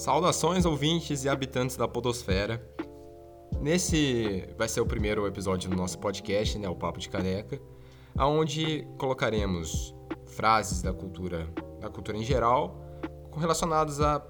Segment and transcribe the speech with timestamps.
[0.00, 2.58] Saudações ouvintes e habitantes da podosfera.
[3.60, 7.60] Nesse vai ser o primeiro episódio do nosso podcast, né, o Papo de Careca,
[8.16, 9.94] aonde colocaremos
[10.24, 11.46] frases da cultura,
[11.82, 12.80] da cultura em geral,
[13.36, 14.26] relacionados a,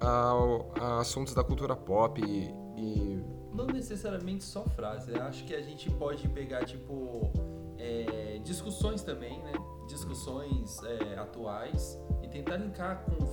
[0.00, 0.34] a,
[0.80, 2.46] a assuntos da cultura pop e,
[2.80, 5.14] e não necessariamente só frases.
[5.14, 7.30] Acho que a gente pode pegar, tipo,
[7.76, 9.52] é, discussões também, né?
[9.88, 13.26] Discussões é, atuais e tentar linkar com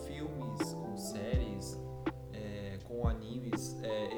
[3.27, 3.75] animes.
[3.83, 4.09] É,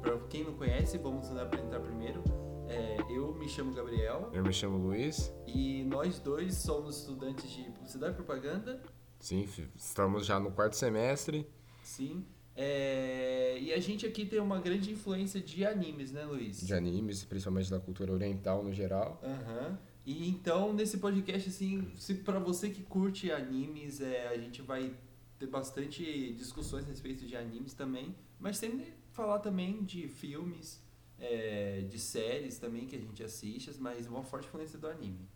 [0.00, 2.22] para quem não conhece, vamos apresentar primeiro.
[2.68, 4.30] É, eu me chamo Gabriel.
[4.32, 5.32] Eu me chamo Luiz.
[5.46, 8.82] E nós dois somos estudantes de Publicidade e Propaganda.
[9.20, 11.46] Sim, estamos já no quarto semestre.
[11.82, 12.24] Sim.
[12.56, 16.64] É, e a gente aqui tem uma grande influência de animes, né, Luiz?
[16.64, 19.20] De animes, principalmente da cultura oriental no geral.
[19.22, 19.76] Uhum.
[20.06, 24.94] E então, nesse podcast, assim, se para você que curte animes, é, a gente vai
[25.38, 30.82] ter bastante discussões a respeito de animes também, mas sempre falar também de filmes,
[31.18, 35.28] é, de séries também que a gente assiste, mas uma forte influência do anime.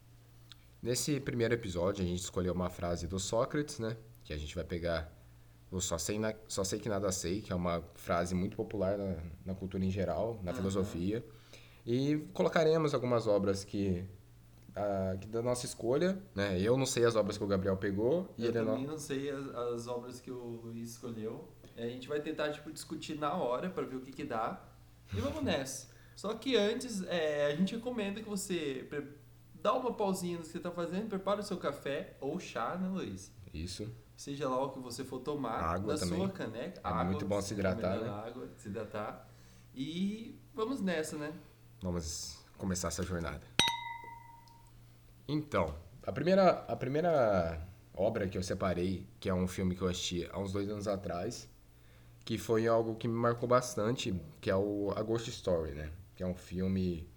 [0.83, 3.97] Nesse primeiro episódio, a gente escolheu uma frase do Sócrates, né?
[4.23, 5.13] Que a gente vai pegar
[5.71, 8.97] eu só sei, na, só sei que nada sei, que é uma frase muito popular
[8.97, 10.57] na, na cultura em geral, na uhum.
[10.57, 11.25] filosofia.
[11.85, 14.05] E colocaremos algumas obras que,
[14.75, 16.59] a, que da nossa escolha, né?
[16.61, 18.35] Eu não sei as obras que o Gabriel pegou.
[18.39, 18.93] Eu também não...
[18.93, 21.49] não sei as, as, obras que o Luiz escolheu.
[21.79, 24.61] A gente vai tentar tipo, discutir na hora para ver o que, que dá.
[25.15, 25.89] E vamos nessa.
[26.17, 28.87] Só que antes, é, a gente recomenda que você
[29.55, 32.89] dá uma pausinha no que você está fazendo, prepara o seu café ou chá, né,
[32.89, 33.33] Luiz?
[33.55, 36.19] Isso seja lá o que você for tomar, água na também.
[36.19, 36.81] sua caneca.
[36.83, 38.09] É água, muito bom se hidratar, né?
[38.09, 39.29] Água, se hidratar.
[39.73, 41.33] E vamos nessa, né?
[41.81, 43.47] Vamos começar essa jornada.
[45.29, 45.73] Então,
[46.03, 47.65] a primeira, a primeira
[47.95, 50.89] obra que eu separei, que é um filme que eu assisti há uns dois anos
[50.89, 51.49] atrás,
[52.29, 55.91] que foi algo que me marcou bastante, que é o A Ghost Story, né?
[56.15, 57.09] Que é um filme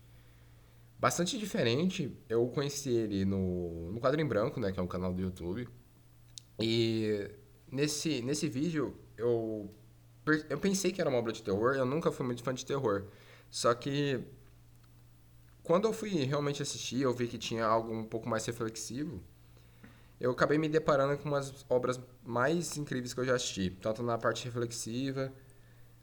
[0.97, 2.17] bastante diferente.
[2.29, 4.71] Eu conheci ele no, no Quadro em Branco, né?
[4.71, 5.67] Que é um canal do YouTube.
[6.61, 7.29] E
[7.69, 9.69] nesse, nesse vídeo eu,
[10.49, 13.03] eu pensei que era uma obra de terror, eu nunca fui muito fã de terror.
[13.49, 14.23] Só que
[15.61, 19.21] quando eu fui realmente assistir, eu vi que tinha algo um pouco mais reflexivo.
[20.21, 24.17] Eu acabei me deparando com umas obras mais incríveis que eu já assisti, tanto na
[24.17, 25.33] parte reflexiva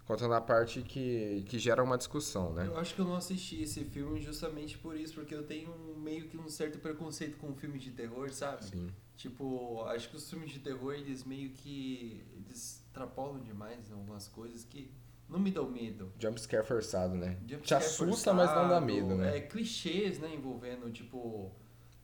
[0.04, 2.66] quanto na parte que, que gera uma discussão, né?
[2.66, 6.28] Eu acho que eu não assisti esse filme justamente por isso, porque eu tenho meio
[6.28, 8.64] que um certo preconceito com filmes de terror, sabe?
[8.64, 8.88] Sim.
[9.18, 14.64] Tipo, acho que os filmes de terror, eles meio que eles extrapolam demais algumas coisas
[14.64, 14.90] que
[15.28, 16.10] não me dão medo.
[16.18, 17.36] Jumpscare forçado, né?
[17.46, 19.36] Jump Te assusta, mas não dá medo, né?
[19.36, 21.52] É, clichês, né, envolvendo, tipo,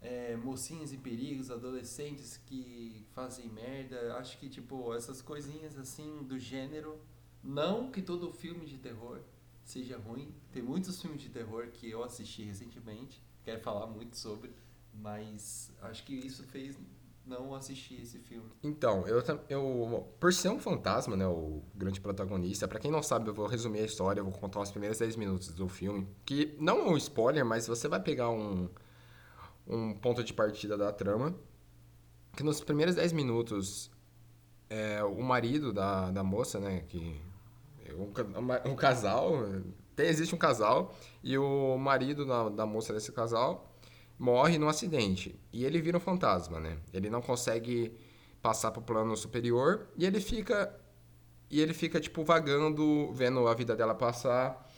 [0.05, 4.17] é, mocinhas em perigos, adolescentes que fazem merda.
[4.19, 7.01] Acho que, tipo, essas coisinhas, assim, do gênero
[7.43, 9.21] não que todo filme de terror
[9.65, 10.35] seja ruim.
[10.53, 14.53] Tem muitos filmes de terror que eu assisti recentemente, quero falar muito sobre,
[14.93, 16.79] mas acho que isso fez
[17.27, 18.51] não assistir esse filme.
[18.63, 23.31] Então, eu, eu por ser um fantasma, né, o grande protagonista, para quem não sabe,
[23.31, 26.55] eu vou resumir a história, eu vou contar os primeiros 10 minutos do filme, que
[26.61, 28.69] não é um spoiler, mas você vai pegar um,
[29.67, 31.35] um ponto de partida da trama,
[32.37, 33.91] que nos primeiros 10 minutos,
[34.69, 37.21] é, o marido da, da moça, né, que
[37.97, 39.33] um, um casal,
[39.95, 43.71] tem, existe um casal, e o marido da, da moça desse casal
[44.19, 45.39] morre num acidente.
[45.53, 46.79] E ele vira um fantasma, né?
[46.93, 47.97] Ele não consegue
[48.41, 50.75] passar pro plano superior e ele fica
[51.51, 54.71] e ele fica tipo vagando, vendo a vida dela passar.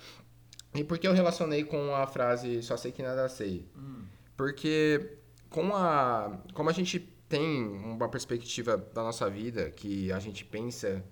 [0.75, 3.67] E por que eu relacionei com a frase só sei que nada sei?
[3.77, 4.05] Hum.
[4.37, 5.19] Porque
[5.51, 11.05] com a como a gente tem uma perspectiva da nossa vida que a gente pensa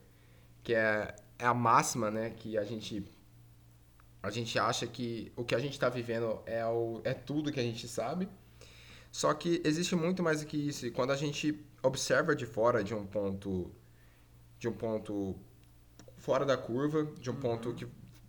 [0.62, 2.30] que é é a máxima, né?
[2.30, 3.04] Que a gente
[4.22, 7.60] a gente acha que o que a gente está vivendo é, o, é tudo que
[7.60, 8.28] a gente sabe.
[9.12, 10.86] Só que existe muito mais do que isso.
[10.86, 13.70] E quando a gente observa de fora de um ponto
[14.58, 15.36] de um ponto
[16.16, 17.40] fora da curva, de um uhum.
[17.40, 17.86] ponto que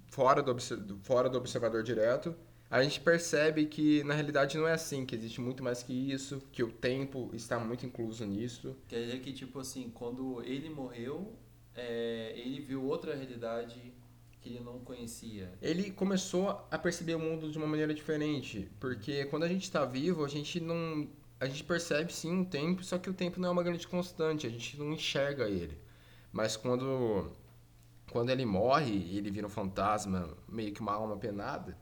[0.10, 0.54] fora do,
[1.02, 2.36] fora do observador direto,
[2.70, 6.42] a gente percebe que na realidade não é assim, que existe muito mais que isso,
[6.52, 8.76] que o tempo está muito incluso nisso.
[8.88, 11.34] Quer dizer que tipo assim, quando ele morreu,
[11.76, 13.94] é, ele viu outra realidade
[14.42, 15.52] que ele não conhecia.
[15.62, 19.86] Ele começou a perceber o mundo de uma maneira diferente, porque quando a gente está
[19.86, 21.08] vivo, a gente não
[21.40, 24.48] a gente percebe sim um tempo, só que o tempo não é uma grande constante,
[24.48, 25.78] a gente não enxerga ele.
[26.32, 27.32] Mas quando
[28.12, 31.78] quando ele morre ele vira um fantasma, meio que uma alma penada,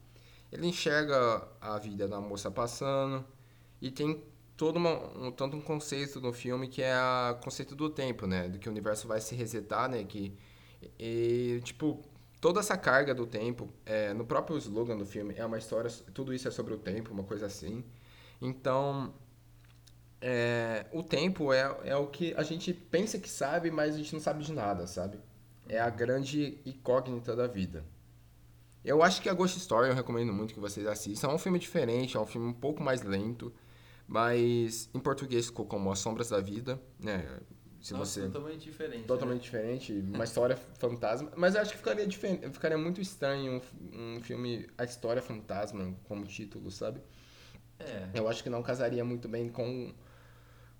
[0.53, 3.25] ele enxerga a vida da moça passando
[3.81, 4.23] e tem
[4.55, 6.95] todo uma, um, tanto um conceito no filme que é
[7.31, 8.47] o conceito do tempo, né?
[8.47, 10.03] Do que o universo vai se resetar, né?
[10.03, 10.37] Que,
[10.99, 11.99] e, tipo,
[12.39, 16.31] toda essa carga do tempo, é, no próprio slogan do filme, é uma história, tudo
[16.33, 17.83] isso é sobre o tempo, uma coisa assim.
[18.39, 19.11] Então,
[20.21, 24.13] é, o tempo é, é o que a gente pensa que sabe, mas a gente
[24.13, 25.17] não sabe de nada, sabe?
[25.67, 27.83] É a grande incógnita da vida.
[28.83, 31.29] Eu acho que a Ghost Story eu recomendo muito que vocês assistam.
[31.29, 33.53] É um filme diferente, é um filme um pouco mais lento,
[34.07, 37.39] mas em português ficou como As Sombras da Vida, né?
[37.79, 38.27] Se Nossa, você...
[38.27, 39.03] totalmente diferente.
[39.05, 39.43] Totalmente né?
[39.43, 41.31] diferente, uma história fantasma.
[41.35, 43.61] Mas eu acho que ficaria, diferente, ficaria muito estranho
[43.93, 47.01] um, um filme A História Fantasma como título, sabe?
[47.79, 48.09] É.
[48.13, 49.93] Eu acho que não casaria muito bem com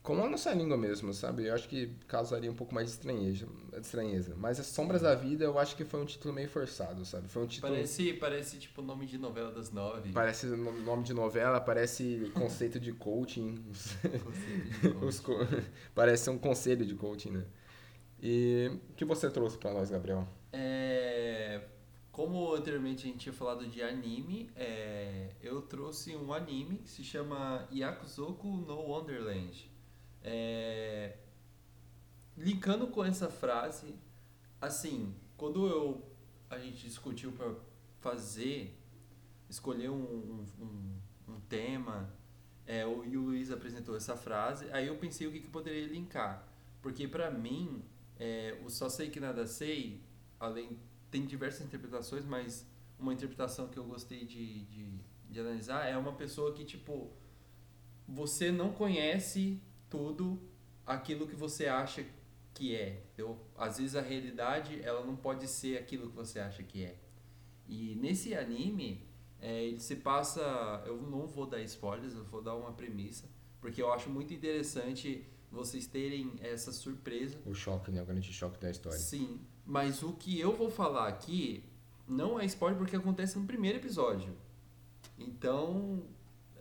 [0.04, 1.46] com a nossa língua mesmo, sabe?
[1.46, 3.48] Eu acho que causaria um pouco mais de estranheza.
[3.80, 4.36] estranheza.
[4.38, 7.30] Mas As Sombras da Vida, eu acho que foi um título meio forçado, sabe?
[7.30, 7.72] Foi um título...
[7.72, 10.12] Parece, parece tipo nome de novela das nove.
[10.12, 13.64] Parece nome de novela, parece conceito de coaching.
[15.02, 15.34] Os co...
[15.96, 17.46] parece um conselho de coaching, né?
[18.22, 20.28] E o que você trouxe para nós, Gabriel?
[20.52, 21.62] É...
[22.12, 25.30] Como anteriormente a gente tinha falado de anime, é...
[25.42, 29.72] eu trouxe um anime que se chama Yakuzoku no Wonderland.
[30.24, 31.18] É...
[32.36, 33.94] Linkando com essa frase,
[34.60, 36.14] assim, quando eu
[36.50, 37.54] a gente discutiu para
[38.00, 38.80] fazer,
[39.50, 42.14] escolher um, um, um, tema,
[42.66, 45.88] é, o, e o Luiz apresentou essa frase, aí eu pensei o que, que poderia
[45.88, 46.48] linkar.
[46.82, 47.84] Porque para mim,
[48.20, 50.04] é, o Só Sei Que Nada Sei,
[50.40, 50.78] além
[51.10, 52.68] tem diversas interpretações, mas
[53.00, 55.00] uma interpretação que eu gostei de, de,
[55.30, 57.12] de analisar é uma pessoa que, tipo,
[58.08, 59.62] você não conhece
[59.94, 60.42] tudo
[60.84, 62.04] aquilo que você acha
[62.52, 63.04] que é.
[63.16, 66.98] Eu, às vezes a realidade ela não pode ser aquilo que você acha que é.
[67.68, 69.08] E nesse anime,
[69.40, 70.42] é, ele se passa.
[70.88, 73.30] Eu não vou dar spoilers, eu vou dar uma premissa,
[73.62, 77.38] porque eu acho muito interessante vocês terem essa surpresa.
[77.46, 78.02] O choque, né?
[78.02, 78.98] O grande choque da história.
[78.98, 81.64] Sim, mas o que eu vou falar aqui
[82.08, 84.36] não é spoiler porque acontece no primeiro episódio.
[85.20, 86.04] Então,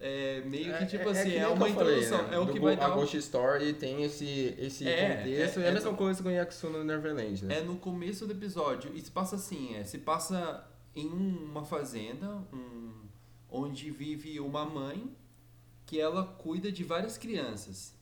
[0.04, 2.18] é meio que é, tipo é, assim, é, é uma introdução.
[2.18, 2.36] Falei, né?
[2.36, 2.86] É o que Do, vai dar.
[2.86, 5.60] A Ghost Story tem esse, esse é, contexto.
[5.60, 7.58] É, é, a mesma coisa com Yakuza no Neverland, né?
[7.58, 8.90] É no começo do episódio.
[8.96, 13.04] E se passa assim, é, se passa em uma fazenda um,
[13.48, 15.16] onde vive uma mãe
[15.86, 17.94] que ela cuida de várias crianças.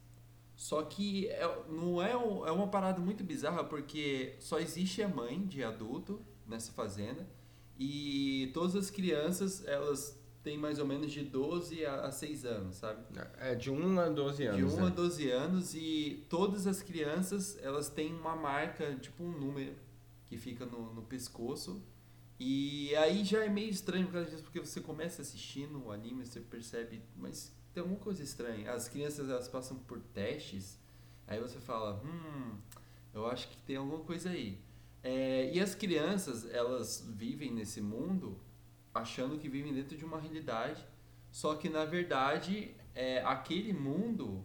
[0.57, 5.45] Só que é, não é, é uma parada muito bizarra porque só existe a mãe
[5.47, 7.29] de adulto nessa fazenda
[7.79, 10.20] e todas as crianças elas
[10.51, 13.05] tem mais ou menos de 12 a, 6 anos, sabe?
[13.39, 14.57] É, de 1 a 12 anos.
[14.57, 14.87] De 1 né?
[14.89, 19.77] a 12 anos e todas as crianças, elas têm uma marca, tipo um número,
[20.27, 21.81] que fica no, no pescoço.
[22.37, 26.27] E aí já é meio estranho por causa disso, porque você começa assistindo o anime,
[26.27, 28.73] você percebe, mas tem alguma coisa estranha.
[28.73, 30.81] As crianças, elas passam por testes,
[31.29, 32.57] aí você fala, hum,
[33.15, 34.59] eu acho que tem alguma coisa aí.
[35.01, 38.37] É, e as crianças, elas vivem nesse mundo
[38.95, 40.85] achando que vivem dentro de uma realidade,
[41.31, 44.45] só que na verdade é, aquele mundo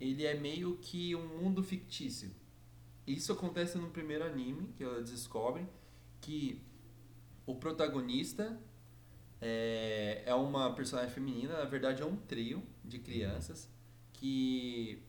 [0.00, 2.30] ele é meio que um mundo fictício.
[3.06, 5.68] Isso acontece no primeiro anime que elas descobrem
[6.20, 6.62] que
[7.46, 8.60] o protagonista
[9.40, 13.70] é, é uma personagem feminina, na verdade é um trio de crianças
[14.12, 15.02] que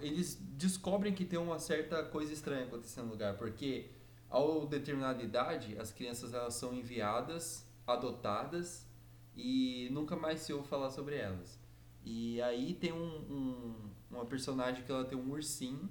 [0.00, 3.90] eles descobrem que tem uma certa coisa estranha acontecendo no lugar, porque
[4.28, 8.86] ao determinada idade as crianças elas são enviadas adotadas
[9.34, 11.58] e nunca mais se ouve falar sobre elas.
[12.04, 15.88] E aí tem um, um, uma personagem que ela tem um ursinho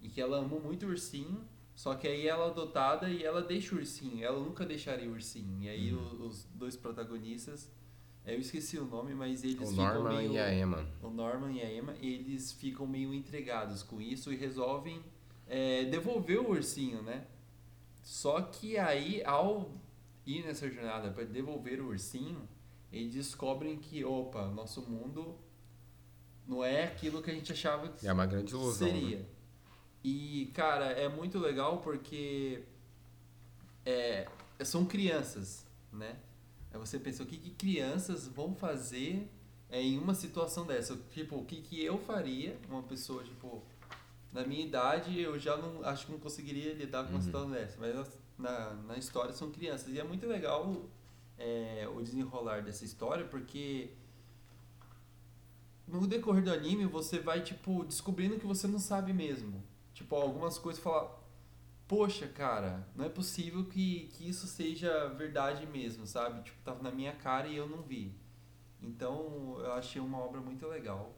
[0.00, 3.42] e que ela ama muito o ursinho, só que aí ela é adotada e ela
[3.42, 5.62] deixa o ursinho, ela nunca deixaria o ursinho.
[5.62, 6.02] E aí uhum.
[6.02, 7.70] os, os dois protagonistas,
[8.26, 10.32] eu esqueci o nome, mas eles o ficam Norman meio...
[10.32, 10.86] e a Emma.
[11.02, 15.02] O Norman e a Emma, eles ficam meio intrigados com isso e resolvem
[15.46, 17.26] é, devolver o ursinho, né?
[18.02, 19.70] Só que aí, ao
[20.26, 22.48] ir nessa jornada para devolver o ursinho,
[22.92, 25.36] eles descobrem que, opa, nosso mundo
[26.46, 29.18] não é aquilo que a gente achava que é uma grande ilusão, seria.
[29.18, 29.24] Né?
[30.02, 32.62] E, cara, é muito legal porque
[33.84, 34.26] é,
[34.64, 36.16] são crianças, né?
[36.72, 39.28] Aí você pensa, o que, que crianças vão fazer
[39.68, 40.96] é, em uma situação dessa?
[41.10, 43.62] Tipo, o que, que eu faria, uma pessoa, tipo,
[44.32, 47.22] na minha idade, eu já não acho que não conseguiria lidar com uma uhum.
[47.22, 47.76] situação dessa.
[47.78, 49.88] Mas na, na história são crianças.
[49.88, 50.74] E é muito legal
[51.38, 53.90] é, o desenrolar dessa história, porque
[55.86, 59.62] no decorrer do anime você vai, tipo, descobrindo que você não sabe mesmo.
[59.94, 61.20] Tipo, algumas coisas fala
[61.90, 66.40] poxa, cara, não é possível que, que isso seja verdade mesmo, sabe?
[66.44, 68.14] Tipo, tava na minha cara e eu não vi.
[68.80, 71.12] Então, eu achei uma obra muito legal.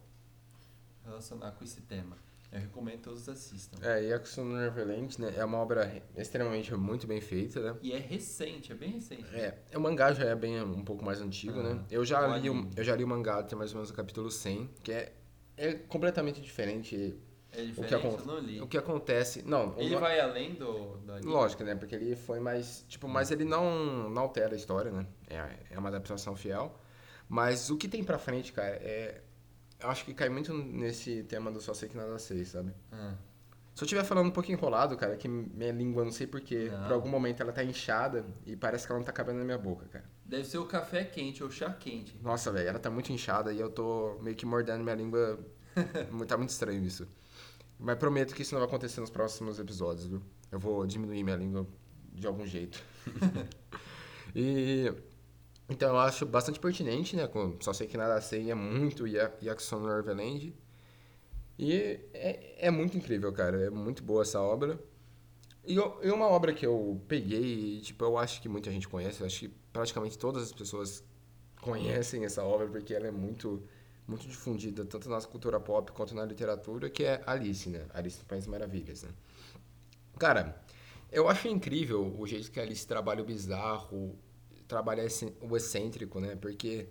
[1.05, 2.17] relacionar com esse tema.
[2.53, 3.79] Eu recomendo que todos assistam.
[3.83, 5.33] É, Yakuza no Neverland, né?
[5.37, 7.79] É uma obra extremamente muito bem feita, né?
[7.81, 9.25] E é recente, é bem recente.
[9.35, 11.85] É, o mangá já é bem um pouco mais antigo, Ah, né?
[11.91, 13.95] Eu já, o li o, eu já li o mangá até mais ou menos o
[13.95, 15.13] capítulo 100, que é,
[15.57, 17.17] é completamente diferente.
[17.55, 18.61] É O diferente, que, acon- eu não li.
[18.61, 19.43] o que acontece...
[19.43, 21.33] Não, Ele o- vai além do, do anime?
[21.33, 21.75] lógico, né?
[21.75, 22.85] Porque ele foi mais...
[22.89, 25.07] Tipo, mas ele não, não altera a história, né?
[25.29, 26.79] É, é uma adaptação fiel.
[27.29, 29.23] Mas o que tem pra frente, cara, é...
[29.83, 32.73] Eu acho que cai muito nesse tema do Só Sei Que Nada Sei, sabe?
[32.93, 33.15] Ah,
[33.75, 36.93] Se eu estiver falando um pouco enrolado, cara, que minha língua, não sei porquê, por
[36.93, 39.87] algum momento ela tá inchada e parece que ela não tá cabendo na minha boca,
[39.87, 40.05] cara.
[40.25, 42.17] deve ser o café quente ou chá quente.
[42.23, 45.39] Nossa, velho, ela tá muito inchada e eu tô meio que mordendo minha língua.
[46.29, 47.09] Tá muito estranho isso.
[47.79, 50.23] Mas prometo que isso não vai acontecer nos próximos episódios, viu?
[50.51, 51.67] Eu vou diminuir minha língua
[52.13, 52.81] de algum jeito.
[54.37, 54.93] e.
[55.73, 57.27] Então eu acho bastante pertinente, né?
[57.27, 59.07] com- Só sei que nada sei é muito
[59.81, 60.55] no Neverland.
[61.59, 63.67] E é, é muito incrível, cara.
[63.67, 64.79] É muito boa essa obra.
[65.67, 69.27] E, e uma obra que eu peguei tipo, eu acho que muita gente conhece, eu
[69.27, 71.05] acho que praticamente todas as pessoas
[71.61, 73.63] conhecem essa obra porque ela é muito
[74.09, 77.87] muito difundida tanto na cultura pop quanto na literatura, que é Alice, né?
[77.95, 79.11] Alice no País das Maravilhas, né?
[80.19, 80.61] Cara,
[81.11, 84.17] eu acho incrível o jeito que Alice trabalha o bizarro,
[84.73, 86.35] trabalha esse- o excêntrico, né?
[86.35, 86.87] Porque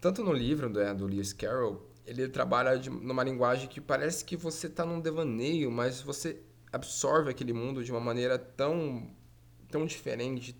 [0.00, 4.36] tanto no livro né, do Lewis Carroll, ele trabalha de, numa linguagem que parece que
[4.36, 6.40] você tá num devaneio, mas você
[6.72, 9.08] absorve aquele mundo de uma maneira tão
[9.70, 10.56] tão diferente,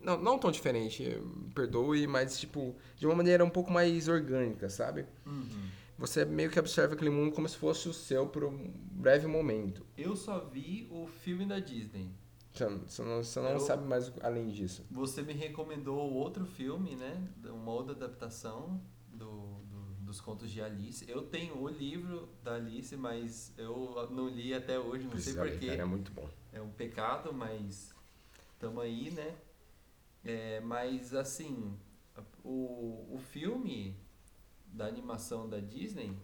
[0.00, 1.16] não, não tão diferente,
[1.54, 5.06] perdoe, mas tipo, de uma maneira um pouco mais orgânica, sabe?
[5.24, 5.68] Uhum.
[5.96, 9.86] Você meio que observa aquele mundo como se fosse o seu por um breve momento.
[9.96, 12.10] Eu só vi o filme da Disney.
[12.56, 14.84] Você não, você não, você não Eu- sabe mais além disso.
[14.90, 17.28] Você me recomendou outro filme, né?
[17.44, 19.26] Uma outra adaptação do,
[19.64, 21.04] do- dos contos de Alice.
[21.08, 25.42] Eu tenho o livro da Alice, mas eu não li até hoje, não sei Precisa
[25.44, 25.66] ler, porquê.
[25.70, 26.28] é muito bom.
[26.52, 27.92] É um pecado, mas
[28.58, 29.36] tamo aí, né?
[30.24, 31.76] É, mas assim,
[32.42, 33.94] o, o filme
[34.66, 36.16] da animação da Disney,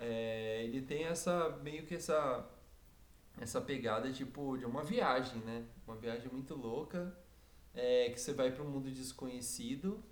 [0.00, 2.48] é, ele tem essa meio que essa
[3.40, 5.64] essa pegada tipo de uma viagem, né?
[5.86, 7.16] Uma viagem muito louca,
[7.74, 10.02] é, que você vai para um mundo desconhecido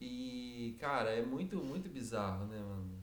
[0.00, 3.02] e cara é muito muito bizarro, né, mano?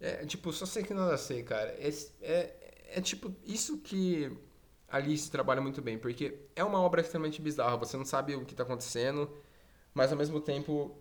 [0.00, 1.74] É, tipo, só sei que nada sei, cara.
[1.80, 2.54] Esse- É,
[2.96, 4.30] é, tipo, isso que
[4.88, 7.76] Alice trabalha muito bem, porque é uma obra extremamente bizarra.
[7.78, 9.30] Você não sabe o que tá acontecendo,
[9.94, 10.96] mas ao mesmo tempo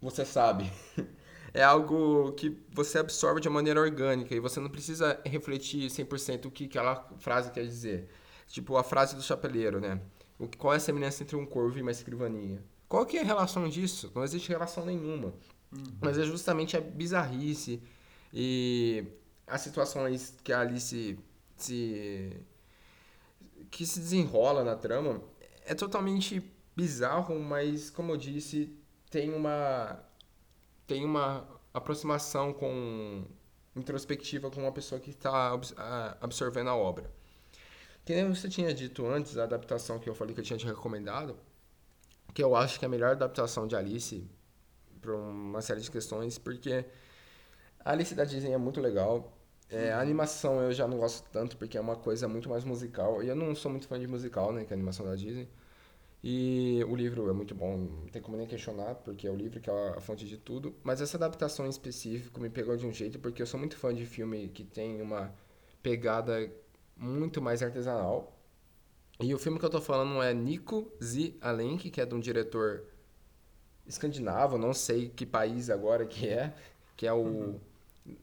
[0.00, 0.70] você sabe.
[1.54, 6.50] É algo que você absorve de maneira orgânica e você não precisa refletir 100% o
[6.50, 8.08] que aquela frase quer dizer.
[8.48, 10.00] Tipo, a frase do chapeleiro, né?
[10.38, 12.62] O, qual é a semelhança entre um corvo e uma escrivaninha?
[12.88, 14.12] Qual que é a relação disso?
[14.14, 15.34] Não existe relação nenhuma.
[16.00, 17.82] Mas é justamente a bizarrice
[18.32, 19.04] e
[19.46, 21.18] as situações que a Alice
[21.56, 22.36] se
[23.70, 25.22] que se desenrola na trama
[25.64, 26.42] é totalmente
[26.76, 28.76] bizarro, mas como eu disse,
[29.10, 29.98] tem uma
[30.86, 33.24] tem uma aproximação com
[33.74, 35.52] introspectiva com uma pessoa que está
[36.20, 37.10] absorvendo a obra.
[38.04, 40.64] Que nem você tinha dito antes, a adaptação que eu falei que eu tinha te
[40.64, 41.36] recomendado,
[42.32, 44.24] que eu acho que é a melhor adaptação de Alice
[45.00, 46.84] para uma série de questões, porque
[47.84, 49.32] a Alice da Disney é muito legal.
[49.68, 53.22] É, a animação eu já não gosto tanto, porque é uma coisa muito mais musical.
[53.22, 55.48] E eu não sou muito fã de musical, né, que é a animação da Disney.
[56.28, 59.60] E o livro é muito bom, não tem como nem questionar, porque é o livro
[59.60, 60.74] que é a fonte de tudo.
[60.82, 63.94] Mas essa adaptação em específico me pegou de um jeito, porque eu sou muito fã
[63.94, 65.32] de filme que tem uma
[65.80, 66.52] pegada
[66.96, 68.36] muito mais artesanal.
[69.20, 71.36] E o filme que eu tô falando é Nico Z.
[71.40, 72.82] Alenk, que é de um diretor
[73.86, 76.52] escandinavo, não sei que país agora que é,
[76.96, 77.60] que é o...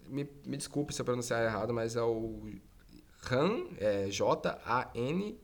[0.09, 2.51] Me, me desculpe se eu pronunciar errado, mas é o
[3.31, 5.39] Han, é J-A-N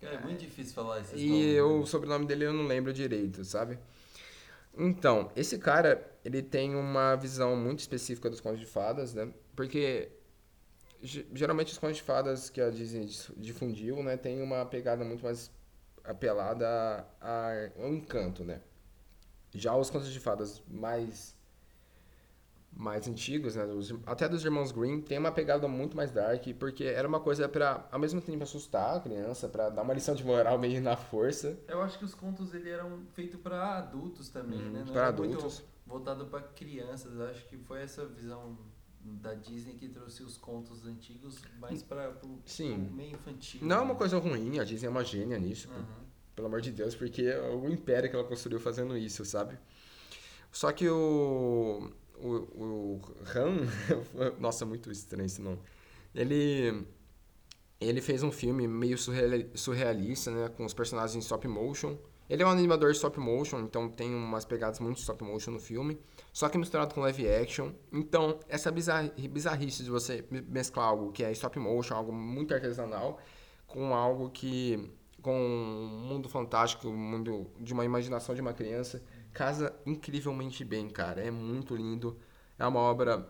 [0.00, 1.74] Cara, é muito difícil falar esses e eu, né?
[1.82, 3.78] o sobrenome dele eu não lembro direito, sabe?
[4.76, 9.32] Então, esse cara, ele tem uma visão muito específica dos contos de fadas, né?
[9.56, 10.10] Porque
[11.02, 15.04] ge- geralmente os contos de fadas que a Disney dis- difundiu, né, tem uma pegada
[15.04, 15.50] muito mais
[16.04, 18.60] apelada a- a- ao encanto, né?
[19.52, 21.34] Já os contos de fadas mais
[22.72, 26.84] mais antigos, né, dos- até dos irmãos Grimm, tem uma pegada muito mais dark, porque
[26.84, 30.24] era uma coisa pra, ao mesmo tempo assustar a criança, pra dar uma lição de
[30.24, 31.58] moral meio na força.
[31.66, 34.84] Eu acho que os contos ele eram feitos para adultos também, Uhum, né?
[34.86, 35.64] Não pra era muito adultos.
[35.86, 37.18] voltado para crianças.
[37.20, 38.56] Acho que foi essa visão
[39.00, 42.90] da Disney que trouxe os contos antigos mais para o Sim.
[42.92, 43.60] meio infantil.
[43.64, 43.98] Não é uma né?
[43.98, 45.84] coisa ruim, a Disney é uma gênia nisso, Aham.
[46.36, 49.58] pelo amor de Deus, porque é o império que ela construiu fazendo isso, sabe?
[50.52, 53.00] Só que o, o, o
[53.34, 53.66] Han,
[54.38, 55.60] nossa, muito estranho esse nome.
[56.14, 56.86] Ele
[57.80, 58.96] ele fez um filme meio
[59.54, 61.96] surrealista, né, com os personagens em stop motion.
[62.28, 65.98] Ele é um animador stop motion, então tem umas pegadas muito stop motion no filme,
[66.32, 67.70] só que misturado com live action.
[67.90, 73.18] Então, essa bizarrice de você mesclar algo que é stop motion, algo muito artesanal,
[73.66, 74.90] com algo que
[75.22, 80.88] com um mundo fantástico, um mundo de uma imaginação de uma criança, casa incrivelmente bem,
[80.88, 81.20] cara.
[81.22, 82.18] É muito lindo.
[82.58, 83.28] É uma obra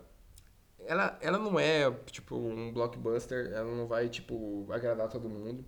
[0.89, 5.65] ela, ela não é, tipo, um blockbuster, ela não vai, tipo, agradar todo mundo.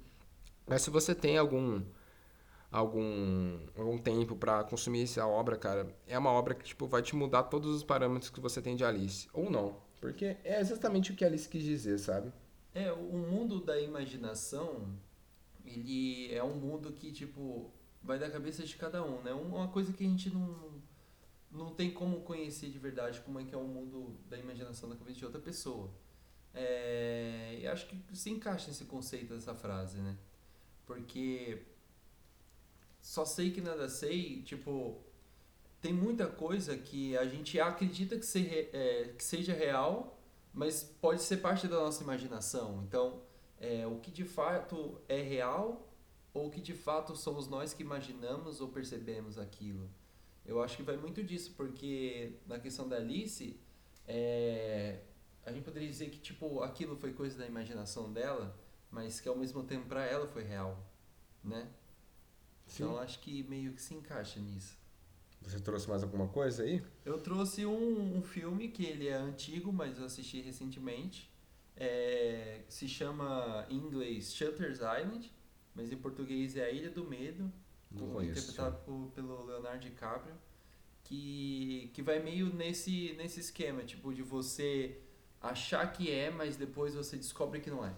[0.67, 1.83] Mas se você tem algum
[2.73, 7.15] algum, algum tempo para consumir essa obra, cara, é uma obra que, tipo, vai te
[7.17, 9.29] mudar todos os parâmetros que você tem de Alice.
[9.33, 9.77] Ou não.
[10.01, 12.33] Porque é exatamente o que Alice quis dizer, sabe?
[12.75, 14.87] É, o mundo da imaginação,
[15.67, 17.71] ele é um mundo que, tipo,
[18.03, 19.33] vai da cabeça de cada um, né?
[19.33, 20.81] Uma coisa que a gente não
[21.51, 24.95] não tem como conhecer de verdade como é que é o mundo da imaginação da
[24.95, 25.91] cabeça de outra pessoa.
[26.55, 30.17] É, e acho que se encaixa nesse conceito dessa frase, né?
[30.87, 31.63] Porque
[33.01, 35.01] só sei que nada sei, tipo,
[35.81, 40.21] tem muita coisa que a gente acredita que, ser, é, que seja real,
[40.53, 42.83] mas pode ser parte da nossa imaginação.
[42.87, 43.23] Então,
[43.59, 45.90] é, o que de fato é real
[46.33, 49.91] ou que de fato somos nós que imaginamos ou percebemos aquilo.
[50.45, 53.59] Eu acho que vai muito disso, porque na questão da Alice,
[54.07, 55.01] é,
[55.45, 58.59] a gente poderia dizer que tipo aquilo foi coisa da imaginação dela,
[58.91, 60.85] mas que ao mesmo tempo para ela foi real,
[61.43, 61.69] né?
[62.67, 62.85] Sim.
[62.85, 64.79] Então acho que meio que se encaixa nisso.
[65.43, 66.83] Você trouxe mais alguma coisa aí?
[67.05, 71.31] Eu trouxe um, um filme que ele é antigo, mas eu assisti recentemente.
[71.77, 75.33] É, se chama em inglês Shutter's Island,
[75.75, 77.51] mas em português é A Ilha do Medo.
[78.31, 80.35] Interpretado por, pelo Leonardo DiCaprio.
[81.05, 85.01] Que, que vai meio nesse, nesse esquema, tipo, de você
[85.41, 87.93] achar que é, mas depois você descobre que não é.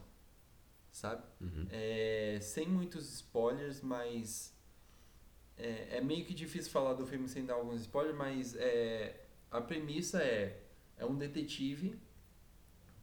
[0.90, 1.22] Sabe?
[1.40, 1.66] Uhum.
[1.70, 4.56] É, sem muitos spoilers, mas.
[5.56, 9.61] É, é, meio que difícil falar do filme sem dar alguns spoilers, mas é, a
[9.61, 10.62] premissa é:
[10.96, 11.98] é um detetive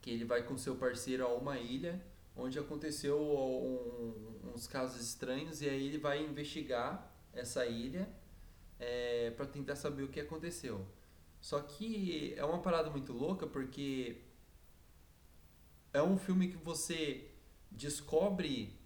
[0.00, 2.00] que ele vai com seu parceiro a uma ilha
[2.36, 8.08] onde aconteceu um, uns casos estranhos e aí ele vai investigar essa ilha
[8.78, 10.86] é, para tentar saber o que aconteceu.
[11.40, 14.22] Só que é uma parada muito louca porque
[15.92, 17.30] é um filme que você
[17.70, 18.78] descobre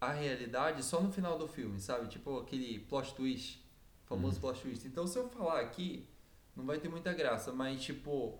[0.00, 2.08] a realidade só no final do filme, sabe?
[2.08, 3.64] Tipo aquele plot twist,
[4.04, 4.40] famoso uhum.
[4.40, 4.86] plot twist.
[4.86, 6.08] Então se eu falar aqui,
[6.56, 8.38] não vai ter muita graça, mas tipo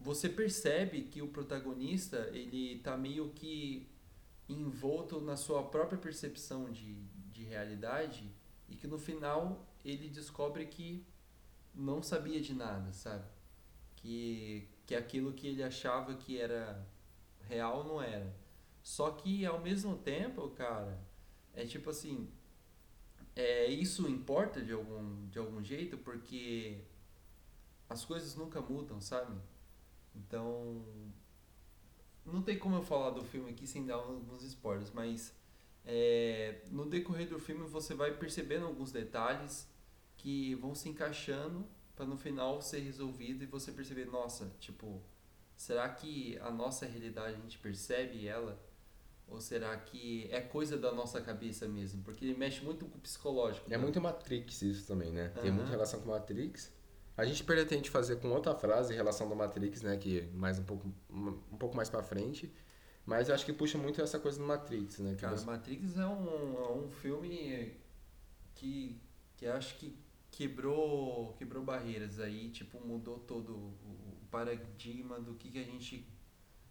[0.00, 3.86] você percebe que o protagonista ele tá meio que
[4.48, 6.94] envolto na sua própria percepção de,
[7.30, 8.34] de realidade
[8.68, 11.06] e que no final ele descobre que
[11.74, 13.24] não sabia de nada, sabe?
[13.96, 16.84] Que, que aquilo que ele achava que era
[17.42, 18.34] real não era.
[18.82, 20.98] Só que ao mesmo tempo, cara,
[21.52, 22.28] é tipo assim,
[23.36, 26.78] é, isso importa de algum, de algum jeito porque
[27.88, 29.38] as coisas nunca mudam, sabe?
[30.14, 30.84] Então,
[32.24, 35.34] não tem como eu falar do filme aqui sem dar alguns spoilers, mas
[35.84, 39.68] é, no decorrer do filme você vai percebendo alguns detalhes
[40.16, 45.02] que vão se encaixando para no final ser resolvido e você perceber, nossa, tipo,
[45.56, 48.58] será que a nossa realidade a gente percebe ela?
[49.28, 52.02] Ou será que é coisa da nossa cabeça mesmo?
[52.02, 53.66] Porque ele mexe muito com o psicológico.
[53.68, 53.78] É né?
[53.78, 55.28] muito Matrix isso também, né?
[55.40, 56.72] Tem muita relação com Matrix.
[57.20, 59.98] A gente pretende fazer com outra frase em relação do Matrix, né?
[59.98, 62.50] Que mais um pouco, um pouco mais para frente.
[63.04, 65.14] Mas eu acho que puxa muito essa coisa do Matrix, né?
[65.16, 65.44] Cara, você...
[65.44, 67.74] Matrix é um, é um filme
[68.54, 68.98] que,
[69.36, 69.94] que acho que
[70.30, 76.08] quebrou, quebrou barreiras aí, tipo, mudou todo o paradigma do que, que a gente.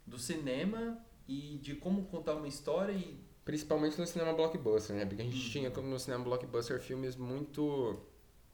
[0.08, 3.24] do cinema e de como contar uma história e.
[3.46, 5.06] Principalmente no cinema blockbuster, né?
[5.06, 5.52] Porque a gente hum.
[5.52, 8.09] tinha no cinema blockbuster filmes muito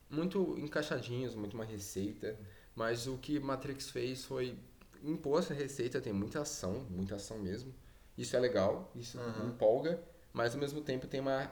[0.09, 2.37] muito encaixadinhos, muito uma receita.
[2.75, 4.57] Mas o que Matrix fez foi
[5.03, 7.73] impor essa receita, tem muita ação, muita ação mesmo.
[8.17, 9.49] Isso é legal, isso uhum.
[9.49, 10.01] empolga,
[10.33, 11.51] mas ao mesmo tempo tem uma,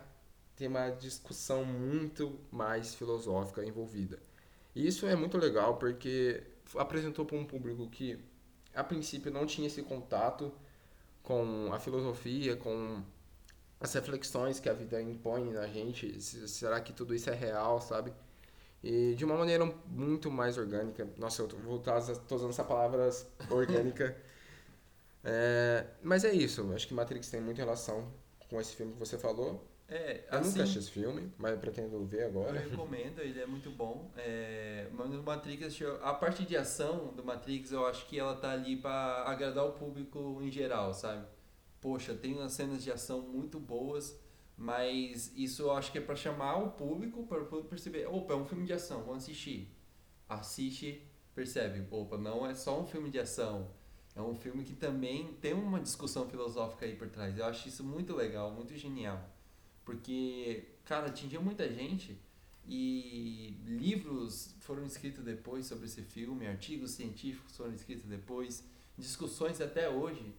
[0.55, 4.19] tem uma discussão muito mais filosófica envolvida.
[4.75, 6.43] E isso é muito legal porque
[6.75, 8.19] apresentou para um público que
[8.73, 10.51] a princípio não tinha esse contato
[11.21, 13.03] com a filosofia, com
[13.79, 16.19] as reflexões que a vida impõe na gente.
[16.21, 18.13] Será que tudo isso é real, sabe?
[18.83, 21.07] E de uma maneira muito mais orgânica.
[21.17, 23.09] Nossa, eu vou estar usando essa palavra
[23.49, 24.15] orgânica.
[25.23, 26.71] é, mas é isso.
[26.73, 28.11] Acho que Matrix tem muita relação
[28.49, 29.65] com esse filme que você falou.
[29.87, 32.59] É, Eu assim, nunca assisti esse filme, mas pretendo ver eu agora.
[32.59, 34.11] recomendo, ele é muito bom.
[34.17, 38.51] É, mas no Matrix, a parte de ação do Matrix, eu acho que ela tá
[38.51, 41.25] ali pra agradar o público em geral, sabe?
[41.79, 44.17] Poxa, tem umas cenas de ação muito boas,
[44.57, 48.33] mas isso eu acho que é pra chamar o público, para o público perceber, opa,
[48.33, 49.69] é um filme de ação, vamos assistir.
[50.29, 51.01] Assiste,
[51.33, 53.69] percebe, opa, não é só um filme de ação,
[54.15, 57.37] é um filme que também tem uma discussão filosófica aí por trás.
[57.37, 59.29] Eu acho isso muito legal, muito genial.
[59.83, 62.17] Porque, cara, atingiu muita gente
[62.67, 68.63] e livros foram escritos depois sobre esse filme, artigos científicos foram escritos depois,
[68.97, 70.33] discussões até hoje.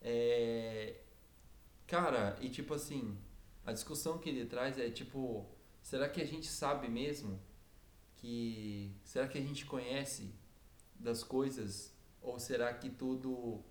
[0.00, 1.00] É...
[1.86, 3.16] Cara, e tipo assim,
[3.66, 5.44] a discussão que ele traz é tipo,
[5.82, 7.42] será que a gente sabe mesmo
[8.14, 8.94] que.
[9.04, 10.32] Será que a gente conhece
[10.94, 11.92] das coisas?
[12.22, 13.62] Ou será que tudo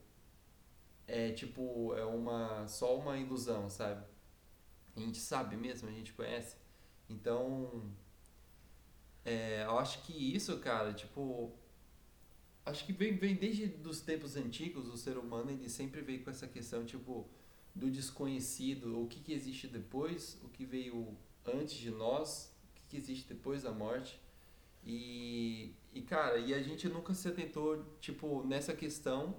[1.07, 4.05] é tipo, é uma só uma ilusão, sabe?
[4.95, 6.57] A gente sabe mesmo, a gente conhece.
[7.09, 7.91] Então,
[9.23, 11.53] é, eu acho que isso, cara, tipo,
[12.65, 16.29] acho que vem, vem desde dos tempos antigos, o ser humano ele sempre veio com
[16.29, 17.29] essa questão, tipo,
[17.75, 22.83] do desconhecido, o que, que existe depois, o que veio antes de nós, o que,
[22.87, 24.19] que existe depois da morte.
[24.83, 29.35] E, e, cara, e a gente nunca se atentou, tipo, nessa questão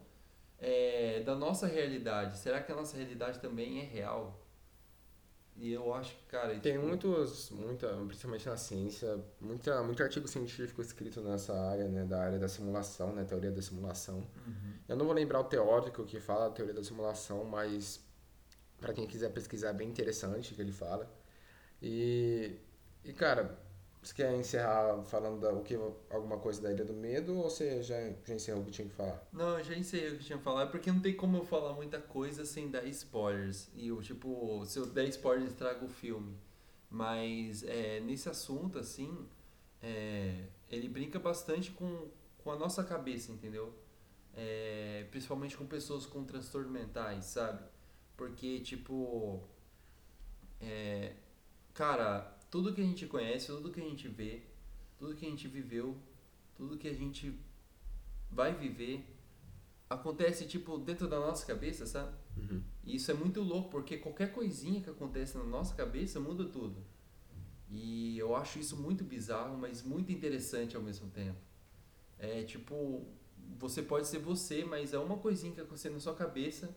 [0.58, 2.36] é, da nossa realidade.
[2.38, 4.42] Será que a nossa realidade também é real?
[5.58, 6.58] E eu acho que, cara.
[6.60, 12.04] Tem tipo, muitos, muita, principalmente na ciência, muita, muito artigo científico escrito nessa área, né,
[12.04, 14.18] da área da simulação, né, teoria da simulação.
[14.46, 14.74] Uhum.
[14.86, 18.05] Eu não vou lembrar o teórico que fala a teoria da simulação, mas
[18.80, 21.10] para quem quiser pesquisar é bem interessante o que ele fala.
[21.82, 22.56] E,
[23.04, 23.58] e cara,
[24.02, 25.74] você quer encerrar falando da, o que,
[26.10, 28.94] alguma coisa da Ilha do Medo ou você já, já encerrou o que tinha que
[28.94, 29.26] falar?
[29.32, 31.74] Não, eu já encerrei o que tinha que falar, porque não tem como eu falar
[31.74, 33.68] muita coisa sem dar spoilers.
[33.74, 36.36] E eu, tipo, se eu der spoilers, estrago o filme.
[36.88, 39.26] Mas é, nesse assunto, assim,
[39.82, 42.08] é, ele brinca bastante com,
[42.38, 43.74] com a nossa cabeça, entendeu?
[44.34, 47.64] É, principalmente com pessoas com transtornos mentais, sabe?
[48.16, 49.42] Porque, tipo,
[50.60, 51.14] é,
[51.74, 54.42] cara, tudo que a gente conhece, tudo que a gente vê,
[54.98, 55.96] tudo que a gente viveu,
[56.54, 57.38] tudo que a gente
[58.30, 59.04] vai viver,
[59.88, 62.16] acontece, tipo, dentro da nossa cabeça, sabe?
[62.36, 62.62] Uhum.
[62.84, 66.82] E isso é muito louco, porque qualquer coisinha que acontece na nossa cabeça muda tudo.
[67.70, 71.38] E eu acho isso muito bizarro, mas muito interessante ao mesmo tempo.
[72.18, 73.06] É tipo,
[73.58, 76.74] você pode ser você, mas é uma coisinha que aconteceu na sua cabeça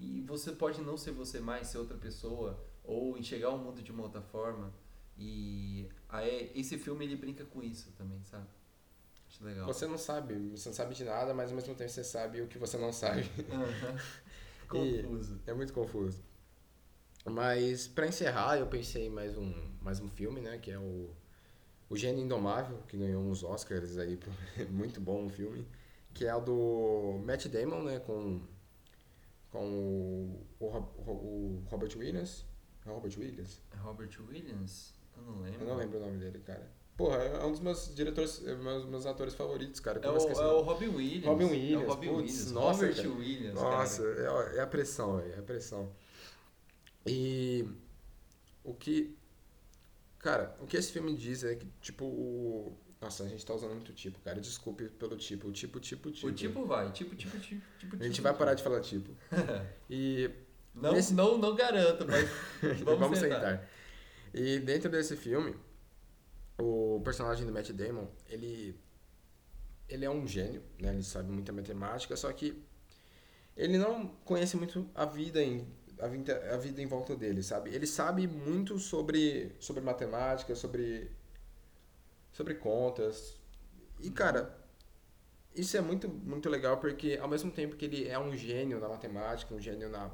[0.00, 3.92] e você pode não ser você mais, ser outra pessoa, ou enxergar o mundo de
[3.92, 4.72] uma outra forma.
[5.16, 8.48] E aí, esse filme ele brinca com isso também, sabe?
[9.28, 9.66] Acho legal.
[9.66, 12.48] Você não sabe, você não sabe de nada, mas ao mesmo tempo você sabe o
[12.48, 13.24] que você não sabe.
[14.66, 15.40] Confuso.
[15.46, 16.22] É muito confuso.
[17.24, 20.58] Mas pra encerrar, eu pensei em mais um, mais um filme, né?
[20.58, 21.10] Que é o,
[21.88, 24.18] o Gênio Indomável, que ganhou uns Oscars aí.
[24.70, 25.66] muito bom o filme.
[26.14, 27.98] Que é o do Matt Damon, né?
[27.98, 28.40] Com,
[29.50, 30.66] com o, o,
[31.10, 32.44] o Robert Williams.
[32.86, 33.60] É o Robert Williams?
[33.72, 34.94] É Robert Williams?
[35.16, 35.60] Eu não lembro.
[35.60, 36.70] Eu não lembro o nome dele, cara.
[36.96, 39.98] Porra, é um dos meus diretores, é meus, meus atores favoritos, cara.
[39.98, 40.60] que É eu o, é o.
[40.60, 41.24] Robin Williams.
[41.26, 42.52] Robin É o Williams, Robin putz, Williams.
[42.52, 43.08] nossa, Robert cara.
[43.08, 44.52] Williams, Nossa, cara.
[44.52, 45.92] é, é a pressão, é a pressão.
[47.06, 47.66] E
[48.64, 49.16] o que.
[50.18, 52.76] Cara, o que esse filme diz é que, tipo, o.
[53.00, 54.40] Nossa, a gente tá usando muito tipo, cara.
[54.40, 55.48] Desculpe pelo tipo.
[55.48, 56.26] O tipo, tipo, tipo.
[56.28, 57.96] O tipo vai, tipo, tipo, tipo, tipo.
[57.96, 58.38] A gente tipo, vai tipo.
[58.38, 59.10] parar de falar tipo.
[59.88, 60.30] E.
[60.74, 62.28] Não, Nesse- não, não garanto, mas
[62.84, 63.68] vamos, Vamos, sentar.
[64.32, 65.56] E dentro desse filme,
[66.60, 68.78] o personagem do Matt Damon, ele.
[69.88, 70.92] Ele é um gênio, né?
[70.92, 72.62] Ele sabe muita matemática, só que
[73.56, 75.66] ele não conhece muito a vida em
[75.98, 77.74] a vida, a vida em volta dele, sabe?
[77.74, 81.10] Ele sabe muito sobre sobre matemática, sobre
[82.32, 83.38] sobre contas.
[84.00, 84.56] E cara,
[85.54, 88.88] isso é muito muito legal porque ao mesmo tempo que ele é um gênio na
[88.88, 90.10] matemática, um gênio na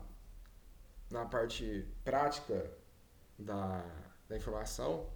[1.11, 2.68] na parte prática
[3.38, 3.85] da,
[4.29, 5.09] da informação,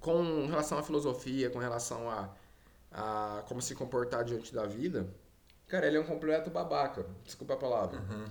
[0.00, 2.32] com relação à filosofia, com relação a,
[2.92, 5.08] a como se comportar diante da vida,
[5.66, 8.00] cara, ele é um completo babaca, desculpa a palavra.
[8.00, 8.26] Uhum.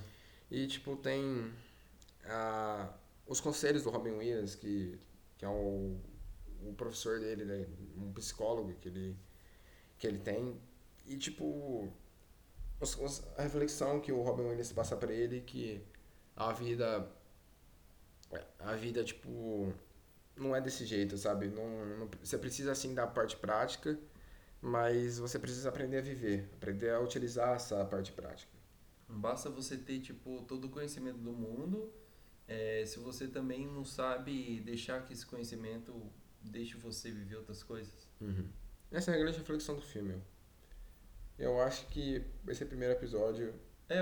[0.49, 1.51] E, tipo, tem
[2.25, 2.89] ah,
[3.27, 4.99] os conselhos do Robin Williams, que,
[5.37, 5.97] que é o,
[6.69, 9.17] o professor dele, né, um psicólogo que ele,
[9.97, 10.59] que ele tem.
[11.05, 11.91] E, tipo,
[12.79, 15.81] os- os- a reflexão que o Robin Williams passa pra ele que
[16.35, 17.07] a vida,
[18.59, 19.73] a vida, tipo,
[20.35, 21.47] não é desse jeito, sabe?
[21.49, 23.99] Não, não- você precisa, assim, da parte prática,
[24.61, 28.51] mas você precisa aprender a viver, aprender a utilizar essa parte prática.
[29.07, 31.91] Basta você ter, tipo, todo o conhecimento do mundo
[32.47, 35.93] é, se você também não sabe deixar que esse conhecimento
[36.43, 38.07] deixe você viver outras coisas.
[38.19, 38.47] Uhum.
[38.91, 40.21] Essa é a grande reflexão do filme.
[41.37, 43.53] Eu acho que esse primeiro episódio.
[43.89, 44.01] É,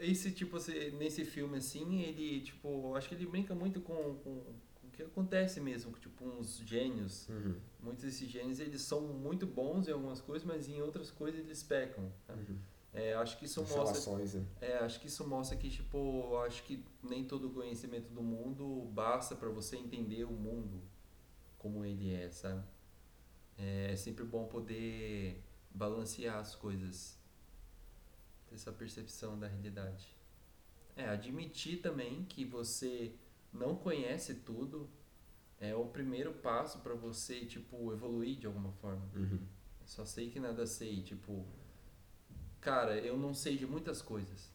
[0.00, 0.56] esse tipo,
[0.98, 5.02] nesse filme assim, ele, tipo, acho que ele brinca muito com, com, com o que
[5.02, 7.28] acontece mesmo, com, tipo, uns gênios.
[7.28, 7.56] Uhum.
[7.80, 11.62] Muitos desses gênios, eles são muito bons em algumas coisas, mas em outras coisas eles
[11.62, 12.12] pecam.
[12.26, 12.34] Tá?
[12.34, 12.58] Uhum.
[12.92, 13.84] É, acho que isso As mostra.
[13.84, 14.44] relações, né?
[14.60, 19.34] É, acho que isso mostra que, tipo, acho que nem todo conhecimento do mundo basta
[19.34, 20.82] para você entender o mundo
[21.58, 22.64] como ele é, sabe?
[23.56, 27.18] É sempre bom poder balancear as coisas,
[28.46, 30.16] ter essa percepção da realidade.
[30.96, 33.14] É, admitir também que você
[33.52, 34.88] não conhece tudo
[35.60, 39.08] é o primeiro passo para você, tipo, evoluir de alguma forma.
[39.14, 39.40] Uhum.
[39.84, 41.44] Só sei que nada sei, tipo,
[42.60, 44.52] cara, eu não sei de muitas coisas.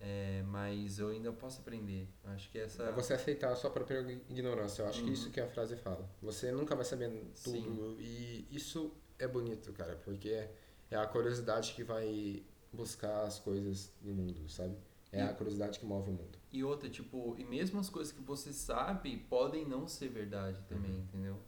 [0.00, 2.08] É, mas eu ainda posso aprender.
[2.24, 4.82] Acho que essa É você aceitar a sua própria ignorância.
[4.82, 5.12] Eu acho que Uhum.
[5.12, 6.08] isso que a frase fala.
[6.22, 7.62] Você nunca vai saber Sim.
[7.62, 7.96] tudo.
[8.00, 10.48] E isso é bonito, cara, porque
[10.90, 14.76] é a curiosidade que vai buscar as coisas no mundo, sabe?
[15.10, 16.38] É a curiosidade que move o mundo.
[16.52, 20.92] E outra, tipo, e mesmo as coisas que você sabe podem não ser verdade também,
[20.92, 20.98] Uhum.
[21.00, 21.38] entendeu?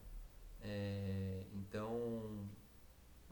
[0.63, 2.49] É, então,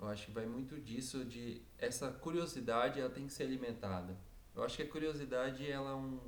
[0.00, 4.16] eu acho que vai muito disso de essa curiosidade, ela tem que ser alimentada.
[4.58, 6.18] Eu acho que a curiosidade ela é um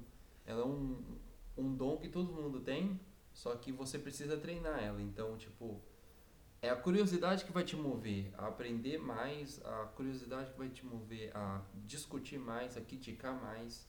[0.46, 1.02] ela é um,
[1.58, 2.98] um dom que todo mundo tem,
[3.32, 5.02] só que você precisa treinar ela.
[5.02, 5.80] Então, tipo,
[6.62, 10.86] é a curiosidade que vai te mover a aprender mais, a curiosidade que vai te
[10.86, 13.84] mover a discutir mais, a criticar mais,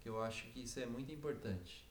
[0.00, 1.88] que eu acho que isso é muito importante.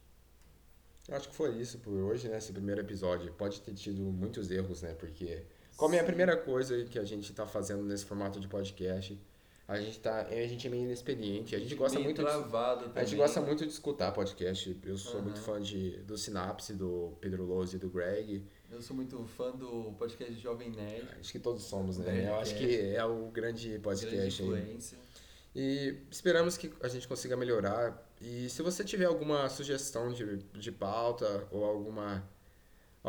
[1.08, 2.38] Eu acho que foi isso por hoje, né?
[2.38, 3.32] Esse primeiro episódio.
[3.32, 4.94] Pode ter tido muitos erros, né?
[4.94, 5.46] Porque,
[5.78, 9.18] como é a primeira coisa que a gente tá fazendo nesse formato de podcast,
[9.68, 11.56] a gente, tá, a gente é meio inexperiente.
[11.56, 14.80] A gente gosta Meio muito de, travado A gente gosta muito de escutar podcast.
[14.86, 15.24] Eu sou Aham.
[15.24, 18.46] muito fã de, do Sinapse, do Pedro Lose e do Greg.
[18.72, 21.08] Eu sou muito fã do podcast Jovem Nerd.
[21.20, 22.06] Acho que todos somos, né?
[22.06, 22.30] Nerdcast.
[22.30, 24.48] Eu acho que é o grande Grande podcast aí.
[24.48, 24.98] influência.
[25.54, 28.08] E esperamos que a gente consiga melhorar.
[28.22, 32.24] E se você tiver alguma sugestão de, de pauta ou alguma,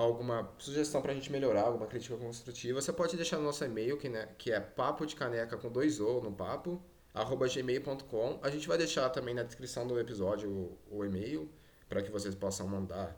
[0.03, 4.09] alguma sugestão pra gente melhorar, alguma crítica construtiva, você pode deixar no nosso e-mail, que,
[4.09, 6.81] né, que é papo de caneca com dois O no papo,
[7.15, 8.39] arroba gmail.com.
[8.43, 11.51] A gente vai deixar também na descrição do episódio o, o e-mail,
[11.89, 13.17] para que vocês possam mandar.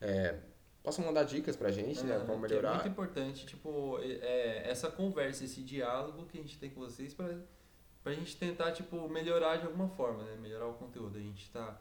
[0.00, 0.38] é,
[0.82, 2.18] possam mandar dicas pra gente, né?
[2.26, 2.74] Como É melhorar.
[2.74, 7.36] muito importante, tipo, é, essa conversa, esse diálogo que a gente tem com vocês pra,
[8.02, 10.36] pra gente tentar, tipo, melhorar de alguma forma, né?
[10.40, 11.18] Melhorar o conteúdo.
[11.18, 11.80] A gente tá...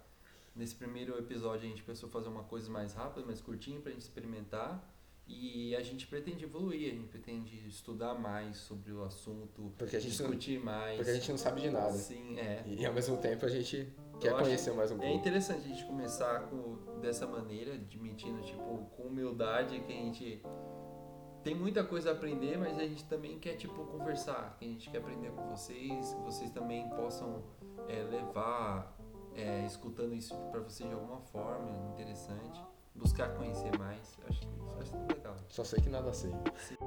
[0.55, 4.01] Nesse primeiro episódio a gente pensou fazer uma coisa mais rápida, mais curtinha pra gente
[4.01, 4.87] experimentar.
[5.27, 9.99] E a gente pretende evoluir, a gente pretende estudar mais sobre o assunto, Porque a
[9.99, 10.97] gente não- discutir mais.
[10.97, 11.93] Porque a gente não sabe de nada.
[11.93, 12.63] Sim, é.
[12.67, 13.87] E ao mesmo tempo a gente
[14.19, 15.15] quer conhecer mais um É pouco.
[15.15, 20.41] interessante a gente começar com, dessa maneira, admitindo, tipo, com humildade que a gente
[21.43, 24.89] tem muita coisa a aprender, mas a gente também quer, tipo, conversar, que a gente
[24.89, 27.41] quer aprender com vocês, que vocês também possam
[27.87, 28.97] é, levar,
[29.35, 32.61] é, escutando isso pra vocês de alguma forma interessante,
[32.95, 34.17] buscar conhecer mais.
[34.27, 34.47] Acho que
[34.81, 35.35] acho legal.
[35.47, 36.31] Só sei que nada sei.
[36.57, 36.77] Sim.